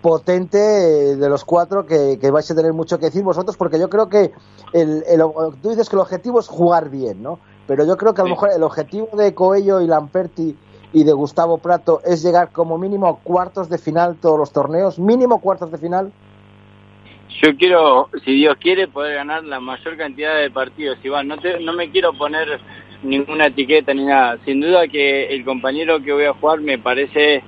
potente 0.00 0.58
eh, 1.10 1.16
de 1.16 1.28
los 1.28 1.44
cuatro 1.44 1.84
que, 1.84 2.18
que, 2.18 2.30
vais 2.30 2.50
a 2.50 2.54
tener 2.54 2.72
mucho 2.72 2.98
que 2.98 3.06
decir 3.06 3.22
vosotros, 3.22 3.56
porque 3.56 3.78
yo 3.78 3.90
creo 3.90 4.08
que 4.08 4.32
el, 4.72 5.04
el, 5.06 5.20
tú 5.60 5.70
dices 5.70 5.88
que 5.88 5.96
el 5.96 6.00
objetivo 6.00 6.40
es 6.40 6.48
jugar 6.48 6.88
bien, 6.88 7.22
¿no? 7.22 7.38
Pero 7.66 7.86
yo 7.86 7.96
creo 7.96 8.14
que 8.14 8.20
a 8.20 8.24
lo 8.24 8.30
mejor 8.30 8.50
el 8.54 8.62
objetivo 8.62 9.08
de 9.16 9.34
Coello 9.34 9.80
y 9.80 9.86
Lamperti 9.86 10.56
y 10.92 11.04
de 11.04 11.12
Gustavo 11.12 11.58
Prato 11.58 12.00
es 12.04 12.22
llegar 12.22 12.50
como 12.52 12.78
mínimo 12.78 13.08
a 13.08 13.18
cuartos 13.18 13.68
de 13.68 13.78
final 13.78 14.16
todos 14.20 14.38
los 14.38 14.52
torneos, 14.52 14.98
mínimo 14.98 15.40
cuartos 15.40 15.70
de 15.72 15.78
final. 15.78 16.12
Yo 17.42 17.54
quiero, 17.56 18.08
si 18.24 18.32
Dios 18.32 18.56
quiere, 18.58 18.88
poder 18.88 19.16
ganar 19.16 19.44
la 19.44 19.60
mayor 19.60 19.96
cantidad 19.96 20.40
de 20.40 20.50
partidos. 20.50 20.98
Iván, 21.02 21.28
no, 21.28 21.36
te, 21.36 21.60
no 21.60 21.72
me 21.74 21.90
quiero 21.90 22.12
poner 22.14 22.60
ninguna 23.02 23.46
etiqueta 23.46 23.92
ni 23.92 24.04
nada. 24.04 24.38
Sin 24.44 24.60
duda 24.60 24.88
que 24.88 25.26
el 25.34 25.44
compañero 25.44 26.02
que 26.02 26.12
voy 26.12 26.24
a 26.24 26.32
jugar 26.32 26.60
me 26.60 26.78
parece, 26.78 27.42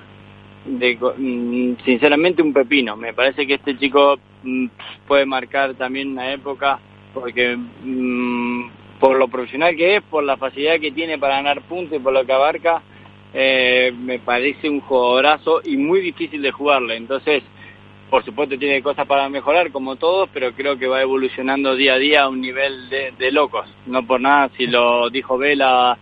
de, 0.65 0.95
mm, 0.95 1.83
sinceramente, 1.83 2.43
un 2.43 2.53
pepino. 2.53 2.95
Me 2.97 3.13
parece 3.13 3.47
que 3.47 3.55
este 3.55 3.77
chico 3.79 4.17
mm, 4.43 4.67
puede 5.07 5.25
marcar 5.25 5.73
también 5.73 6.11
una 6.11 6.33
época 6.33 6.79
porque 7.13 7.57
mm, 7.57 8.69
por 8.99 9.17
lo 9.17 9.27
profesional 9.27 9.75
que 9.75 9.97
es, 9.97 10.03
por 10.03 10.23
la 10.23 10.37
facilidad 10.37 10.79
que 10.79 10.91
tiene 10.91 11.17
para 11.17 11.35
ganar 11.35 11.61
puntos 11.61 11.97
y 11.97 12.01
por 12.01 12.13
lo 12.13 12.25
que 12.25 12.33
abarca, 12.33 12.81
eh, 13.33 13.93
me 13.97 14.19
parece 14.19 14.69
un 14.69 14.81
jugadorazo 14.81 15.61
y 15.63 15.77
muy 15.77 16.01
difícil 16.01 16.41
de 16.41 16.51
jugarle. 16.51 16.97
Entonces, 16.97 17.43
por 18.09 18.25
supuesto 18.25 18.57
tiene 18.57 18.81
cosas 18.81 19.05
para 19.07 19.29
mejorar 19.29 19.71
como 19.71 19.95
todos, 19.95 20.29
pero 20.33 20.53
creo 20.53 20.77
que 20.77 20.87
va 20.87 21.01
evolucionando 21.01 21.75
día 21.75 21.93
a 21.93 21.97
día 21.97 22.23
a 22.23 22.29
un 22.29 22.41
nivel 22.41 22.89
de, 22.89 23.31
locos. 23.31 23.67
No 23.85 24.05
por 24.05 24.19
nada, 24.19 24.49
si 24.57 24.65
lo 24.65 25.09
dijo 25.09 25.37
Vela, 25.37 25.97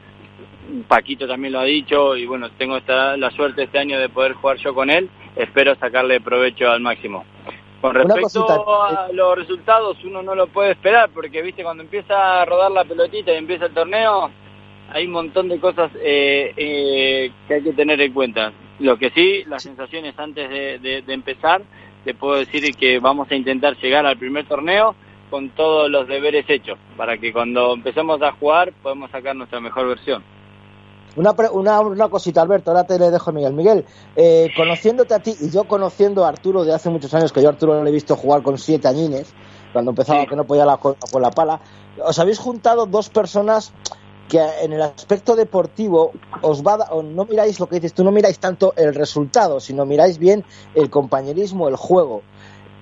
Paquito 0.88 1.28
también 1.28 1.54
lo 1.54 1.60
ha 1.60 1.66
dicho 1.66 2.16
y 2.16 2.26
bueno, 2.26 2.50
tengo 2.52 2.78
esta, 2.78 3.18
la 3.18 3.32
suerte 3.32 3.64
este 3.64 3.80
año 3.80 4.00
de 4.00 4.10
poder 4.10 4.34
jugar 4.34 4.58
yo 4.58 4.74
con 4.74 4.90
él, 4.90 5.10
espero 5.36 5.76
sacarle 5.76 6.22
provecho 6.22 6.70
al 6.70 6.82
máximo. 6.82 7.26
Con 7.82 7.94
respecto 7.94 8.84
a 8.84 9.10
los 9.12 9.38
resultados, 9.38 9.98
uno 10.04 10.22
no 10.24 10.34
lo 10.34 10.48
puede 10.48 10.72
esperar 10.72 11.10
porque, 11.14 11.42
viste, 11.42 11.64
cuando 11.64 11.84
empieza 11.84 12.42
a 12.42 12.46
rodar 12.46 12.72
la 12.72 12.84
pelotita 12.86 13.32
y 13.32 13.38
empieza 13.38 13.66
el 13.66 13.74
torneo, 13.74 14.32
hay 14.92 15.06
un 15.06 15.12
montón 15.12 15.48
de 15.48 15.60
cosas 15.60 15.92
eh, 16.02 16.54
eh, 16.58 17.32
que 17.48 17.54
hay 17.54 17.64
que 17.64 17.74
tener 17.74 18.02
en 18.02 18.14
cuenta. 18.14 18.52
Lo 18.80 18.98
que 18.98 19.12
sí, 19.12 19.44
las 19.48 19.64
sensaciones 19.64 20.18
antes 20.18 20.50
de 20.50 21.04
empezar 21.08 21.62
te 22.08 22.14
puedo 22.14 22.36
decir 22.36 22.74
que 22.76 23.00
vamos 23.00 23.30
a 23.30 23.36
intentar 23.36 23.76
llegar 23.78 24.06
al 24.06 24.18
primer 24.18 24.46
torneo 24.46 24.96
con 25.30 25.50
todos 25.50 25.92
los 25.92 26.08
deberes 26.08 26.50
hechos, 26.50 26.80
para 26.96 27.18
que 27.18 27.34
cuando 27.34 27.74
empecemos 27.74 28.22
a 28.22 28.32
jugar 28.32 28.72
podamos 28.82 29.12
sacar 29.12 29.36
nuestra 29.36 29.60
mejor 29.60 29.90
versión. 29.90 30.24
Una, 31.18 31.36
una, 31.52 31.82
una 31.82 32.10
cosita, 32.10 32.42
Alberto, 32.42 32.72
ahora 32.72 32.86
te 32.86 32.98
le 32.98 33.12
dejo 33.12 33.32
a 33.32 33.34
Miguel. 33.34 33.54
Miguel, 33.54 33.86
eh, 34.16 34.50
conociéndote 34.56 35.14
a 35.14 35.20
ti 35.20 35.36
y 35.42 35.50
yo 35.50 35.68
conociendo 35.68 36.24
a 36.24 36.30
Arturo 36.30 36.64
de 36.64 36.74
hace 36.74 36.90
muchos 36.90 37.14
años, 37.14 37.34
que 37.34 37.42
yo 37.42 37.50
a 37.50 37.52
Arturo 37.52 37.84
le 37.84 37.90
he 37.90 37.94
visto 37.94 38.16
jugar 38.16 38.44
con 38.44 38.58
siete 38.58 38.88
añines, 38.88 39.34
cuando 39.74 39.92
empezaba 39.92 40.26
que 40.26 40.36
no 40.36 40.46
podía 40.46 40.66
la, 40.66 40.78
con 40.78 40.96
la 41.22 41.32
pala, 41.32 41.60
os 42.06 42.18
habéis 42.20 42.40
juntado 42.40 42.86
dos 42.86 43.10
personas 43.10 43.74
que 44.28 44.40
en 44.62 44.74
el 44.74 44.82
aspecto 44.82 45.36
deportivo 45.36 46.12
os 46.42 46.62
va 46.62 46.76
o 46.92 47.02
no 47.02 47.26
miráis 47.26 47.60
lo 47.60 47.68
que 47.68 47.76
dices 47.76 47.94
tú, 47.94 48.04
no 48.04 48.12
miráis 48.12 48.40
tanto 48.40 48.74
el 48.76 48.94
resultado, 48.94 49.60
sino 49.60 49.86
miráis 49.86 50.18
bien 50.18 50.44
el 50.76 50.90
compañerismo, 50.90 51.68
el 51.68 51.78
juego. 51.78 52.22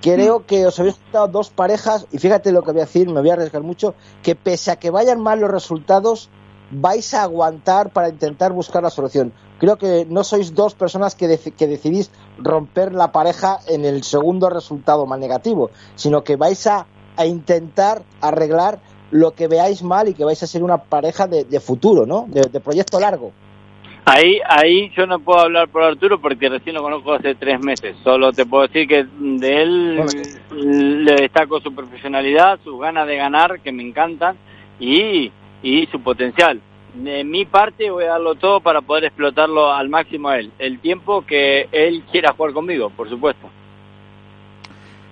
Creo 0.02 0.40
mm. 0.40 0.44
que 0.44 0.66
os 0.66 0.80
habéis 0.80 0.96
juntado 0.96 1.28
dos 1.28 1.50
parejas, 1.52 2.08
y 2.12 2.18
fíjate 2.18 2.52
lo 2.52 2.64
que 2.64 2.72
voy 2.72 2.82
a 2.82 2.86
decir, 2.86 3.08
me 3.10 3.22
voy 3.22 3.30
a 3.30 3.34
arriesgar 3.34 3.62
mucho, 3.62 3.96
que 4.24 4.36
pese 4.36 4.72
a 4.72 4.76
que 4.78 4.90
vayan 4.90 5.22
mal 5.22 5.40
los 5.40 5.52
resultados, 5.52 6.30
vais 6.72 7.14
a 7.14 7.24
aguantar 7.24 7.92
para 7.92 8.10
intentar 8.10 8.52
buscar 8.52 8.84
la 8.84 8.90
solución. 8.90 9.32
Creo 9.60 9.78
que 9.78 10.06
no 10.10 10.24
sois 10.24 10.54
dos 10.54 10.76
personas 10.76 11.16
que, 11.16 11.40
que 11.58 11.68
decidís 11.68 12.12
romper 12.38 12.94
la 12.94 13.12
pareja 13.12 13.60
en 13.68 13.86
el 13.86 14.04
segundo 14.04 14.50
resultado 14.50 15.06
más 15.06 15.20
negativo, 15.20 15.70
sino 15.96 16.24
que 16.24 16.36
vais 16.36 16.68
a, 16.68 16.88
a 17.18 17.26
intentar 17.26 18.02
arreglar 18.22 18.80
lo 19.12 19.32
que 19.32 19.48
veáis 19.48 19.84
mal 19.84 20.08
y 20.10 20.14
que 20.14 20.26
vais 20.26 20.42
a 20.42 20.48
ser 20.48 20.64
una 20.64 20.78
pareja 20.78 21.28
de, 21.28 21.60
futuro, 21.60 22.06
¿no? 22.06 22.26
De, 22.28 22.60
proyecto 22.60 23.00
largo. 23.00 23.32
Ahí, 24.06 24.40
ahí 24.48 24.92
yo 24.96 25.08
no 25.08 25.20
puedo 25.20 25.40
hablar 25.40 25.68
por 25.70 25.84
Arturo 25.84 26.20
porque 26.20 26.50
recién 26.50 26.76
lo 26.76 26.84
conozco 26.84 27.14
hace 27.14 27.34
tres 27.34 27.60
meses. 27.60 27.96
Solo 28.04 28.32
te 28.34 28.46
puedo 28.46 28.68
decir 28.68 28.88
que 28.88 29.06
de 29.20 29.62
él 29.64 30.06
le 30.52 31.16
destaco 31.16 31.60
su 31.60 31.74
profesionalidad, 31.74 32.60
sus 32.64 32.80
ganas 32.80 33.08
de 33.08 33.16
ganar, 33.16 33.62
que 33.62 33.72
me 33.72 33.84
encantan, 33.84 34.38
y, 34.80 35.32
y 35.66 35.88
su 35.88 36.00
potencial. 36.00 36.62
De 36.94 37.24
mi 37.24 37.44
parte 37.44 37.90
voy 37.90 38.06
a 38.06 38.12
darlo 38.12 38.36
todo 38.36 38.62
para 38.62 38.82
poder 38.82 39.06
explotarlo 39.06 39.74
al 39.74 39.90
máximo 39.90 40.30
a 40.30 40.38
él. 40.38 40.52
El 40.60 40.80
tiempo 40.80 41.26
que 41.26 41.68
él 41.72 42.04
quiera 42.12 42.34
jugar 42.34 42.54
conmigo, 42.54 42.90
por 42.92 43.10
supuesto. 43.10 43.50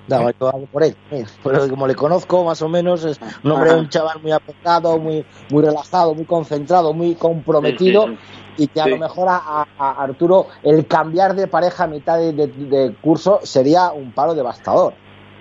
No, 0.08 0.30
por 0.72 0.84
él, 0.84 0.96
pero 1.44 1.68
como 1.70 1.88
le 1.88 1.96
conozco 1.96 2.44
más 2.44 2.62
o 2.62 2.68
menos, 2.68 3.06
es 3.06 3.20
un 3.42 3.52
hombre, 3.52 3.74
un 3.74 3.88
chaval 3.88 4.22
muy 4.22 4.34
apocado, 4.34 5.00
muy, 5.00 5.26
muy 5.50 5.64
relajado, 5.64 6.14
muy 6.14 6.26
concentrado, 6.26 6.94
muy 6.94 7.16
comprometido 7.16 8.10
y 8.58 8.68
que 8.68 8.82
a 8.82 8.88
lo 8.88 8.98
mejor 8.98 9.30
a, 9.30 9.66
Arturo 9.78 10.48
el 10.62 10.86
cambiar 10.88 11.36
de 11.36 11.48
pareja 11.48 11.86
a 11.86 11.88
mitad 11.88 12.18
de, 12.20 12.96
curso 13.02 13.40
sería 13.44 13.92
un 13.92 14.12
palo 14.12 14.36
devastador. 14.36 14.94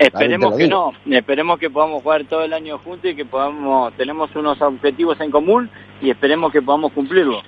Esperemos 0.03 0.57
que 0.57 0.67
no, 0.67 0.93
esperemos 1.09 1.59
que 1.59 1.69
podamos 1.69 2.03
jugar 2.03 2.25
todo 2.25 2.43
el 2.43 2.53
año 2.53 2.77
juntos 2.79 3.11
y 3.11 3.15
que 3.15 3.25
podamos, 3.25 3.93
tenemos 3.95 4.35
unos 4.35 4.61
objetivos 4.61 5.19
en 5.21 5.31
común 5.31 5.69
y 6.01 6.09
esperemos 6.09 6.51
que 6.51 6.61
podamos 6.61 6.91
cumplirlo. 6.91 7.41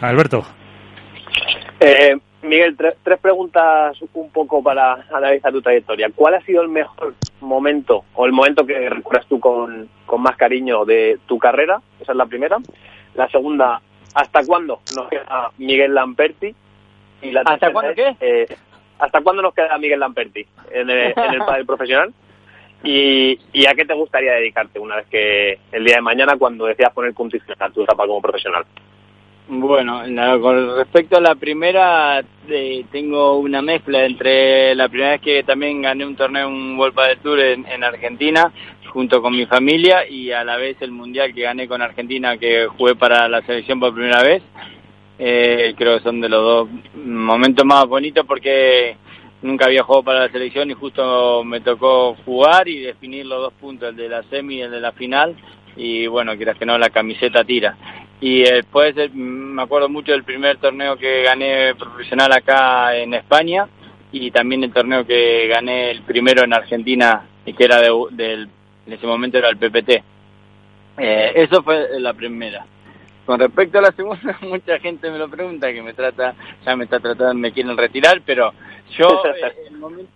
Alberto. 0.00 0.44
Eh, 1.80 2.16
Miguel, 2.42 2.76
tres 2.76 3.18
preguntas 3.20 3.96
un 4.14 4.30
poco 4.30 4.62
para 4.62 5.04
analizar 5.12 5.52
tu 5.52 5.60
trayectoria. 5.60 6.10
¿Cuál 6.14 6.34
ha 6.34 6.40
sido 6.42 6.62
el 6.62 6.68
mejor 6.68 7.14
momento 7.40 8.04
o 8.14 8.26
el 8.26 8.32
momento 8.32 8.64
que 8.64 8.88
recuerdas 8.88 9.26
tú 9.26 9.40
con, 9.40 9.88
más 10.18 10.36
cariño 10.36 10.84
de 10.84 11.18
tu 11.26 11.38
carrera? 11.38 11.80
Esa 12.00 12.12
es 12.12 12.18
la 12.18 12.26
primera. 12.26 12.58
La 13.14 13.28
segunda, 13.28 13.80
¿hasta 14.14 14.44
cuándo 14.46 14.80
nos 14.94 15.08
queda 15.08 15.50
Miguel 15.58 15.94
Lamperti? 15.94 16.54
Y 17.22 17.32
la 17.32 17.40
¿Hasta 17.40 17.72
cuándo 17.72 17.92
qué? 17.94 18.16
Eh, 18.20 18.56
¿Hasta 18.98 19.20
cuándo 19.20 19.42
nos 19.42 19.54
queda 19.54 19.78
Miguel 19.78 20.00
Lamperti 20.00 20.46
en 20.70 20.90
el, 20.90 21.14
en 21.16 21.66
profesional? 21.66 22.12
Y, 22.82 23.38
¿Y 23.52 23.66
a 23.66 23.74
qué 23.74 23.84
te 23.84 23.94
gustaría 23.94 24.34
dedicarte 24.34 24.78
una 24.78 24.96
vez 24.96 25.06
que 25.08 25.58
el 25.72 25.84
día 25.84 25.96
de 25.96 26.02
mañana, 26.02 26.36
cuando 26.36 26.66
decidas 26.66 26.92
poner 26.92 27.12
y 27.16 27.40
final 27.40 27.72
tu 27.72 27.82
etapa 27.82 28.06
como 28.06 28.22
profesional? 28.22 28.64
Bueno, 29.50 30.02
con 30.42 30.76
respecto 30.76 31.16
a 31.16 31.22
la 31.22 31.34
primera, 31.34 32.22
eh, 32.48 32.84
tengo 32.92 33.38
una 33.38 33.62
mezcla 33.62 34.04
entre 34.04 34.74
la 34.74 34.90
primera 34.90 35.12
vez 35.12 35.22
que 35.22 35.42
también 35.42 35.80
gané 35.80 36.04
un 36.04 36.16
torneo, 36.16 36.48
un 36.48 36.78
World 36.78 36.94
de 36.94 37.16
Tour 37.16 37.40
en, 37.40 37.82
Argentina, 37.82 38.52
junto 38.92 39.22
con 39.22 39.34
mi 39.34 39.46
familia, 39.46 40.06
y 40.06 40.32
a 40.32 40.44
la 40.44 40.58
vez 40.58 40.76
el 40.82 40.90
Mundial 40.90 41.32
que 41.32 41.42
gané 41.42 41.66
con 41.66 41.80
Argentina, 41.80 42.36
que 42.36 42.66
jugué 42.66 42.94
para 42.94 43.26
la 43.26 43.40
selección 43.40 43.80
por 43.80 43.94
primera 43.94 44.22
vez. 44.22 44.42
Eh, 45.18 45.74
creo 45.76 45.98
que 45.98 46.04
son 46.04 46.20
de 46.20 46.28
los 46.28 46.42
dos 46.42 46.68
momentos 46.94 47.64
más 47.64 47.86
bonitos 47.86 48.24
porque 48.26 48.96
nunca 49.42 49.66
había 49.66 49.82
jugado 49.82 50.04
para 50.04 50.20
la 50.20 50.32
selección 50.32 50.70
y 50.70 50.74
justo 50.74 51.42
me 51.44 51.60
tocó 51.60 52.14
jugar 52.24 52.68
y 52.68 52.80
definir 52.80 53.26
los 53.26 53.42
dos 53.42 53.52
puntos, 53.54 53.90
el 53.90 53.96
de 53.96 54.08
la 54.08 54.22
semi 54.24 54.56
y 54.56 54.62
el 54.62 54.70
de 54.70 54.80
la 54.80 54.92
final, 54.92 55.36
y 55.76 56.06
bueno, 56.06 56.36
quieras 56.36 56.56
que 56.56 56.66
no, 56.66 56.78
la 56.78 56.90
camiseta 56.90 57.44
tira. 57.44 57.76
Y 58.20 58.42
después 58.42 58.96
eh, 58.96 59.10
me 59.12 59.62
acuerdo 59.62 59.88
mucho 59.88 60.12
del 60.12 60.24
primer 60.24 60.58
torneo 60.58 60.96
que 60.96 61.22
gané 61.22 61.74
profesional 61.74 62.32
acá 62.32 62.96
en 62.96 63.14
España 63.14 63.68
y 64.10 64.30
también 64.30 64.64
el 64.64 64.72
torneo 64.72 65.06
que 65.06 65.46
gané 65.48 65.90
el 65.90 66.02
primero 66.02 66.44
en 66.44 66.52
Argentina 66.52 67.24
que 67.52 67.64
era 67.64 67.80
de, 67.80 67.90
del, 68.10 68.48
en 68.86 68.92
ese 68.92 69.06
momento 69.06 69.38
era 69.38 69.50
el 69.50 69.56
PPT. 69.56 70.02
Eh, 70.98 71.32
eso 71.34 71.62
fue 71.62 72.00
la 72.00 72.12
primera. 72.14 72.66
Con 73.28 73.38
respecto 73.38 73.78
a 73.78 73.82
la 73.82 73.92
segunda, 73.92 74.38
mucha 74.40 74.78
gente 74.78 75.10
me 75.10 75.18
lo 75.18 75.28
pregunta, 75.28 75.70
que 75.70 75.82
me 75.82 75.92
trata, 75.92 76.34
ya 76.64 76.74
me 76.74 76.84
está 76.84 76.98
tratando, 76.98 77.34
me 77.34 77.52
quieren 77.52 77.76
retirar, 77.76 78.22
pero 78.24 78.54
yo 78.96 79.06
eh, 79.36 79.52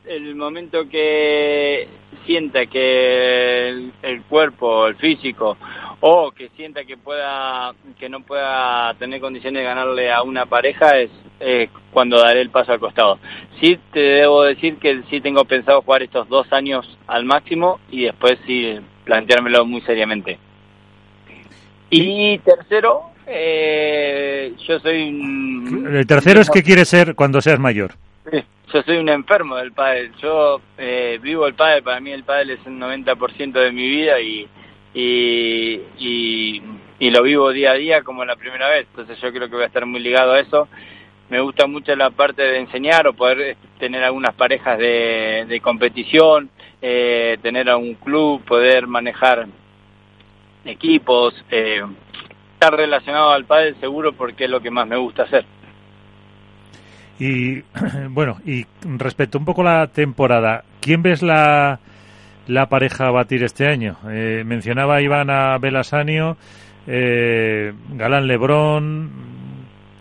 el, 0.07 0.35
momento, 0.35 0.89
que 0.89 1.89
sienta 2.25 2.65
que 2.65 3.69
el, 4.01 4.23
cuerpo, 4.31 4.87
el 4.87 4.97
físico 4.97 5.59
o 6.01 6.31
que 6.31 6.49
sienta 6.57 6.85
que 6.85 6.97
pueda 6.97 7.75
que 7.99 8.09
no 8.09 8.21
pueda 8.23 8.95
tener 8.95 9.21
condiciones 9.21 9.61
de 9.61 9.69
ganarle 9.69 10.11
a 10.11 10.23
una 10.23 10.47
pareja 10.47 10.99
es 10.99 11.11
cuando 11.93 12.19
daré 12.19 12.41
el 12.41 12.49
paso 12.49 12.73
al 12.73 12.81
costado. 12.81 13.19
Sí 13.61 13.79
te 13.93 14.01
debo 14.01 14.43
decir 14.45 14.79
que 14.79 15.03
sí 15.11 15.21
tengo 15.21 15.45
pensado 15.45 15.83
jugar 15.83 16.03
estos 16.03 16.31
dos 16.31 16.51
años 16.51 16.99
al 17.07 17.27
máximo 17.27 17.79
y 17.91 18.05
después 18.05 18.39
sí 18.47 18.81
planteármelo 19.05 19.67
muy 19.67 19.83
seriamente. 19.83 20.39
Y 21.95 22.39
tercero, 22.39 23.11
eh, 23.27 24.55
yo 24.67 24.81
soy 24.81 25.09
El 25.87 26.07
tercero 26.07 26.41
es 26.41 26.49
que 26.49 26.63
quieres 26.63 26.89
ser 26.89 27.15
cuando 27.15 27.41
seas 27.43 27.59
mayor. 27.59 27.93
Yo 28.73 28.83
soy 28.83 28.97
un 28.97 29.11
enfermo 29.11 29.57
del 29.57 29.73
pádel. 29.73 30.11
Yo 30.17 30.63
eh, 30.79 31.19
vivo 31.23 31.47
el 31.47 31.53
pádel, 31.53 31.83
para 31.83 32.01
mí 32.01 32.11
el 32.11 32.25
pádel 32.25 32.51
es 32.51 32.67
el 32.67 32.79
90% 32.79 33.53
de 33.53 33.73
mi 33.73 33.87
vida 33.87 34.19
y 34.21 34.49
y, 34.95 35.81
y, 36.99 37.11
lo 37.11 37.23
vivo 37.23 37.51
día 37.51 37.73
a 37.73 37.75
día 37.75 38.03
como 38.03 38.25
la 38.25 38.37
primera 38.37 38.69
vez. 38.69 38.87
Entonces 38.91 39.19
yo 39.21 39.33
creo 39.33 39.49
que 39.49 39.55
voy 39.55 39.65
a 39.65 39.69
estar 39.69 39.87
muy 39.87 40.01
ligado 40.01 40.33
a 40.33 40.41
eso. 40.41 40.69
Me 41.29 41.41
gusta 41.41 41.67
mucho 41.67 41.95
la 41.97 42.11
parte 42.11 42.43
de 42.43 42.59
enseñar 42.59 43.07
o 43.07 43.15
poder 43.15 43.41
eh, 43.41 43.57
tener 43.79 44.05
algunas 44.05 44.35
parejas 44.35 44.79
de, 44.79 45.47
de 45.49 45.61
competición, 45.61 46.51
eh, 46.81 47.39
tener 47.43 47.71
a 47.71 47.77
un 47.77 47.95
club, 47.95 48.43
poder 48.45 48.87
manejar 48.87 49.47
equipos, 50.65 51.35
eh, 51.51 51.83
estar 52.55 52.75
relacionado 52.75 53.31
al 53.31 53.45
pádel 53.45 53.77
seguro 53.81 54.13
porque 54.13 54.45
es 54.45 54.51
lo 54.51 54.61
que 54.61 54.71
más 54.71 54.87
me 54.87 54.97
gusta 54.97 55.25
hacer. 55.25 55.45
Y 57.19 57.61
bueno, 58.11 58.39
y 58.45 58.67
respecto 58.83 59.39
un 59.39 59.45
poco 59.45 59.63
a 59.63 59.79
la 59.81 59.87
temporada, 59.89 60.65
¿quién 60.81 61.03
ves 61.03 61.23
la, 61.23 61.81
la 62.47 62.69
pareja 62.69 63.09
a 63.09 63.11
batir 63.11 63.43
este 63.45 63.69
año? 63.69 63.97
Eh, 64.11 64.43
mencionaba 64.45 65.01
Iván 65.03 65.31
a 65.31 65.59
Belasanio, 65.59 66.37
eh, 66.87 67.73
Galán 67.91 68.27
Lebrón, 68.27 69.11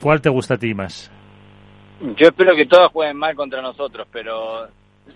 ¿cuál 0.01 0.22
te 0.22 0.30
gusta 0.30 0.56
a 0.56 0.58
ti 0.58 0.74
más? 0.74 1.12
Yo 2.18 2.27
espero 2.27 2.56
que 2.56 2.65
todos 2.65 2.91
jueguen 2.91 3.18
mal 3.18 3.36
contra 3.36 3.62
nosotros, 3.62 4.08
pero 4.12 4.68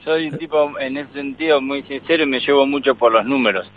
soy 0.04 0.28
un 0.28 0.38
tipo 0.38 0.80
en 0.80 0.98
ese 0.98 1.14
sentido 1.14 1.62
muy 1.62 1.84
sincero 1.84 2.24
y 2.24 2.28
me 2.28 2.40
llevo 2.40 2.66
mucho 2.66 2.96
por 2.96 3.12
los 3.12 3.26
números. 3.26 3.70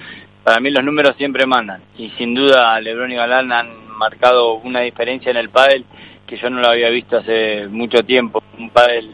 Para 0.45 0.61
mí 0.61 0.71
los 0.71 0.85
números 0.85 1.17
siempre 1.17 1.47
mandan 1.47 1.83
y 1.97 2.11
sin 2.11 2.35
duda 2.35 2.81
Lebrón 2.81 3.13
y 3.13 3.17
Galán 3.17 3.53
han 3.53 3.89
marcado 3.97 4.55
una 4.55 4.81
diferencia 4.81 5.31
en 5.31 5.37
el 5.37 5.51
pádel 5.51 5.85
que 6.27 6.37
yo 6.37 6.51
no 6.51 6.61
lo 6.61 6.69
había 6.69 6.91
visto 6.91 7.19
hace 7.19 7.67
mucho 7.69 8.03
tiempo. 8.05 8.43
Un 8.59 8.71
pádel, 8.71 9.11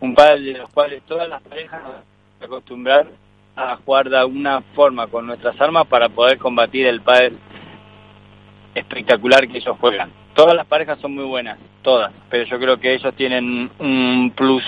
un 0.00 0.14
pádel 0.14 0.44
de 0.44 0.58
los 0.58 0.70
cuales 0.70 1.02
todas 1.06 1.28
las 1.28 1.42
parejas 1.42 1.82
acostumbrar 2.42 3.06
a 3.56 3.76
jugar 3.76 4.10
de 4.10 4.18
alguna 4.18 4.60
forma 4.74 5.06
con 5.06 5.26
nuestras 5.26 5.58
armas 5.60 5.86
para 5.86 6.08
poder 6.08 6.38
combatir 6.38 6.86
el 6.86 7.00
pádel 7.00 7.38
espectacular 8.74 9.48
que 9.48 9.58
ellos 9.58 9.76
juegan. 9.80 10.10
Todas 10.34 10.54
las 10.54 10.66
parejas 10.66 10.98
son 11.00 11.14
muy 11.14 11.24
buenas, 11.24 11.58
todas, 11.80 12.12
pero 12.28 12.44
yo 12.44 12.58
creo 12.58 12.78
que 12.78 12.92
ellos 12.92 13.14
tienen 13.14 13.70
un 13.78 14.32
plus, 14.36 14.62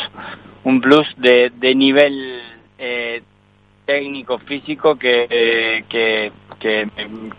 un 0.68 0.80
plus 0.82 1.06
de, 1.16 1.50
de 1.56 1.74
nivel 1.74 2.42
eh, 2.78 3.22
técnico, 3.86 4.38
físico 4.38 4.96
que, 4.96 5.26
eh, 5.30 5.84
que, 5.88 6.30
que, 6.60 6.88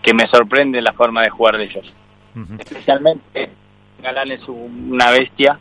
que, 0.02 0.14
me 0.14 0.26
sorprende 0.26 0.82
la 0.82 0.92
forma 0.92 1.22
de 1.22 1.30
jugar 1.30 1.56
de 1.56 1.64
ellos. 1.64 1.86
Uh 2.34 2.40
-huh. 2.40 2.60
Especialmente 2.60 3.50
Galán 4.02 4.32
es 4.32 4.48
una 4.48 5.10
bestia, 5.12 5.58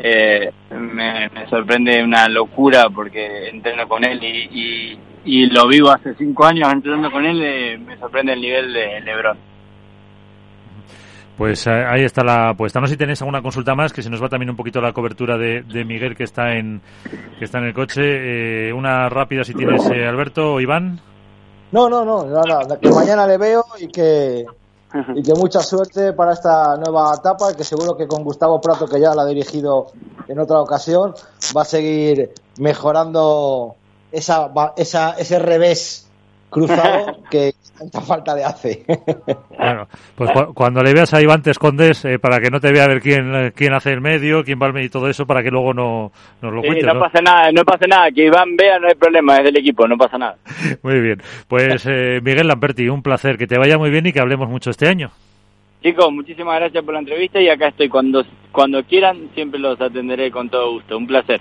eh, 0.00 0.50
me, 0.70 1.28
me, 1.28 1.46
sorprende 1.48 2.02
una 2.02 2.28
locura 2.28 2.90
porque 2.90 3.48
entreno 3.48 3.86
con 3.86 4.04
él 4.04 4.18
y, 4.24 4.48
y, 4.62 4.98
y 5.24 5.46
lo 5.46 5.68
vivo 5.68 5.90
hace 5.90 6.14
cinco 6.14 6.44
años 6.44 6.72
entrenando 6.72 7.12
con 7.12 7.24
él, 7.24 7.40
eh, 7.42 7.78
me 7.78 7.96
sorprende 7.98 8.32
el 8.32 8.40
nivel 8.40 8.72
de 8.72 9.00
Lebron. 9.02 9.38
Pues 11.36 11.66
eh, 11.66 11.70
ahí 11.70 12.04
está 12.04 12.22
la 12.22 12.50
apuesta. 12.50 12.80
No 12.80 12.86
sé 12.86 12.92
si 12.92 12.98
tenéis 12.98 13.20
alguna 13.22 13.42
consulta 13.42 13.74
más, 13.74 13.92
que 13.92 14.02
se 14.02 14.10
nos 14.10 14.22
va 14.22 14.28
también 14.28 14.50
un 14.50 14.56
poquito 14.56 14.80
la 14.80 14.92
cobertura 14.92 15.36
de, 15.36 15.84
Miguel 15.84 16.16
que 16.16 16.24
está 16.24 16.54
en 16.56 16.80
que 17.38 17.44
está 17.44 17.58
en 17.58 17.64
el 17.64 17.74
coche. 17.74 18.68
Eh, 18.68 18.72
una 18.72 19.08
rápida 19.08 19.42
si 19.42 19.54
tienes, 19.54 19.84
eh, 19.90 20.06
Alberto 20.06 20.54
o 20.54 20.60
Iván. 20.60 21.00
No, 21.72 21.88
no, 21.88 22.04
no, 22.04 22.24
nada, 22.24 22.78
que 22.78 22.88
mañana 22.90 23.26
le 23.26 23.36
veo 23.36 23.64
y 23.80 23.88
que 23.88 24.46
y 25.16 25.22
que 25.24 25.34
mucha 25.34 25.60
suerte 25.60 26.12
para 26.12 26.34
esta 26.34 26.76
nueva 26.76 27.14
etapa, 27.18 27.52
que 27.52 27.64
seguro 27.64 27.96
que 27.96 28.06
con 28.06 28.22
Gustavo 28.22 28.60
Prato, 28.60 28.86
que 28.86 29.00
ya 29.00 29.12
la 29.12 29.22
ha 29.22 29.26
dirigido 29.26 29.88
en 30.28 30.38
otra 30.38 30.60
ocasión, 30.60 31.14
va 31.56 31.62
a 31.62 31.64
seguir 31.64 32.32
mejorando 32.58 33.74
esa, 34.12 34.52
esa, 34.76 35.10
ese 35.18 35.40
revés 35.40 36.03
cruzado 36.54 37.18
que 37.30 37.52
tanta 37.76 38.00
falta 38.00 38.34
de 38.34 38.44
hace. 38.44 38.84
Bueno, 39.64 39.88
pues 40.14 40.30
cu 40.30 40.52
cuando 40.52 40.82
le 40.82 40.92
veas 40.92 41.14
a 41.14 41.22
Iván 41.22 41.42
te 41.42 41.50
escondes 41.50 42.04
eh, 42.04 42.18
para 42.18 42.38
que 42.38 42.50
no 42.50 42.60
te 42.60 42.70
vea 42.70 42.86
ver 42.86 43.00
quién, 43.00 43.52
quién 43.54 43.72
hace 43.72 43.92
el 43.92 44.02
medio, 44.02 44.44
quién 44.44 44.58
va 44.60 44.66
al 44.66 44.74
medio 44.74 44.86
y 44.86 44.90
todo 44.90 45.08
eso, 45.08 45.24
para 45.24 45.42
que 45.42 45.50
luego 45.50 45.72
no 45.72 46.12
nos 46.42 46.52
lo 46.52 46.60
sí, 46.60 46.66
cuentes. 46.66 46.86
No, 46.86 46.94
¿no? 46.94 47.00
pasa 47.00 47.20
nada, 47.22 47.50
no 47.50 47.64
pasa 47.64 47.86
nada, 47.86 48.10
que 48.10 48.26
Iván 48.26 48.56
vea 48.56 48.78
no 48.78 48.88
hay 48.88 48.94
problema, 48.94 49.38
es 49.38 49.44
del 49.44 49.56
equipo, 49.56 49.88
no 49.88 49.96
pasa 49.96 50.18
nada. 50.18 50.36
Muy 50.82 51.00
bien, 51.00 51.22
pues 51.48 51.86
eh, 51.86 52.20
Miguel 52.22 52.46
Lamperti, 52.46 52.88
un 52.88 53.02
placer, 53.02 53.38
que 53.38 53.46
te 53.46 53.56
vaya 53.56 53.78
muy 53.78 53.90
bien 53.90 54.06
y 54.06 54.12
que 54.12 54.20
hablemos 54.20 54.50
mucho 54.50 54.68
este 54.68 54.86
año. 54.86 55.10
Chicos, 55.82 56.12
muchísimas 56.12 56.58
gracias 56.60 56.84
por 56.84 56.92
la 56.92 57.00
entrevista 57.00 57.40
y 57.40 57.48
acá 57.48 57.68
estoy 57.68 57.88
cuando 57.88 58.22
cuando 58.52 58.84
quieran, 58.84 59.30
siempre 59.34 59.58
los 59.58 59.80
atenderé 59.80 60.30
con 60.30 60.48
todo 60.48 60.72
gusto. 60.72 60.96
Un 60.96 61.06
placer. 61.06 61.40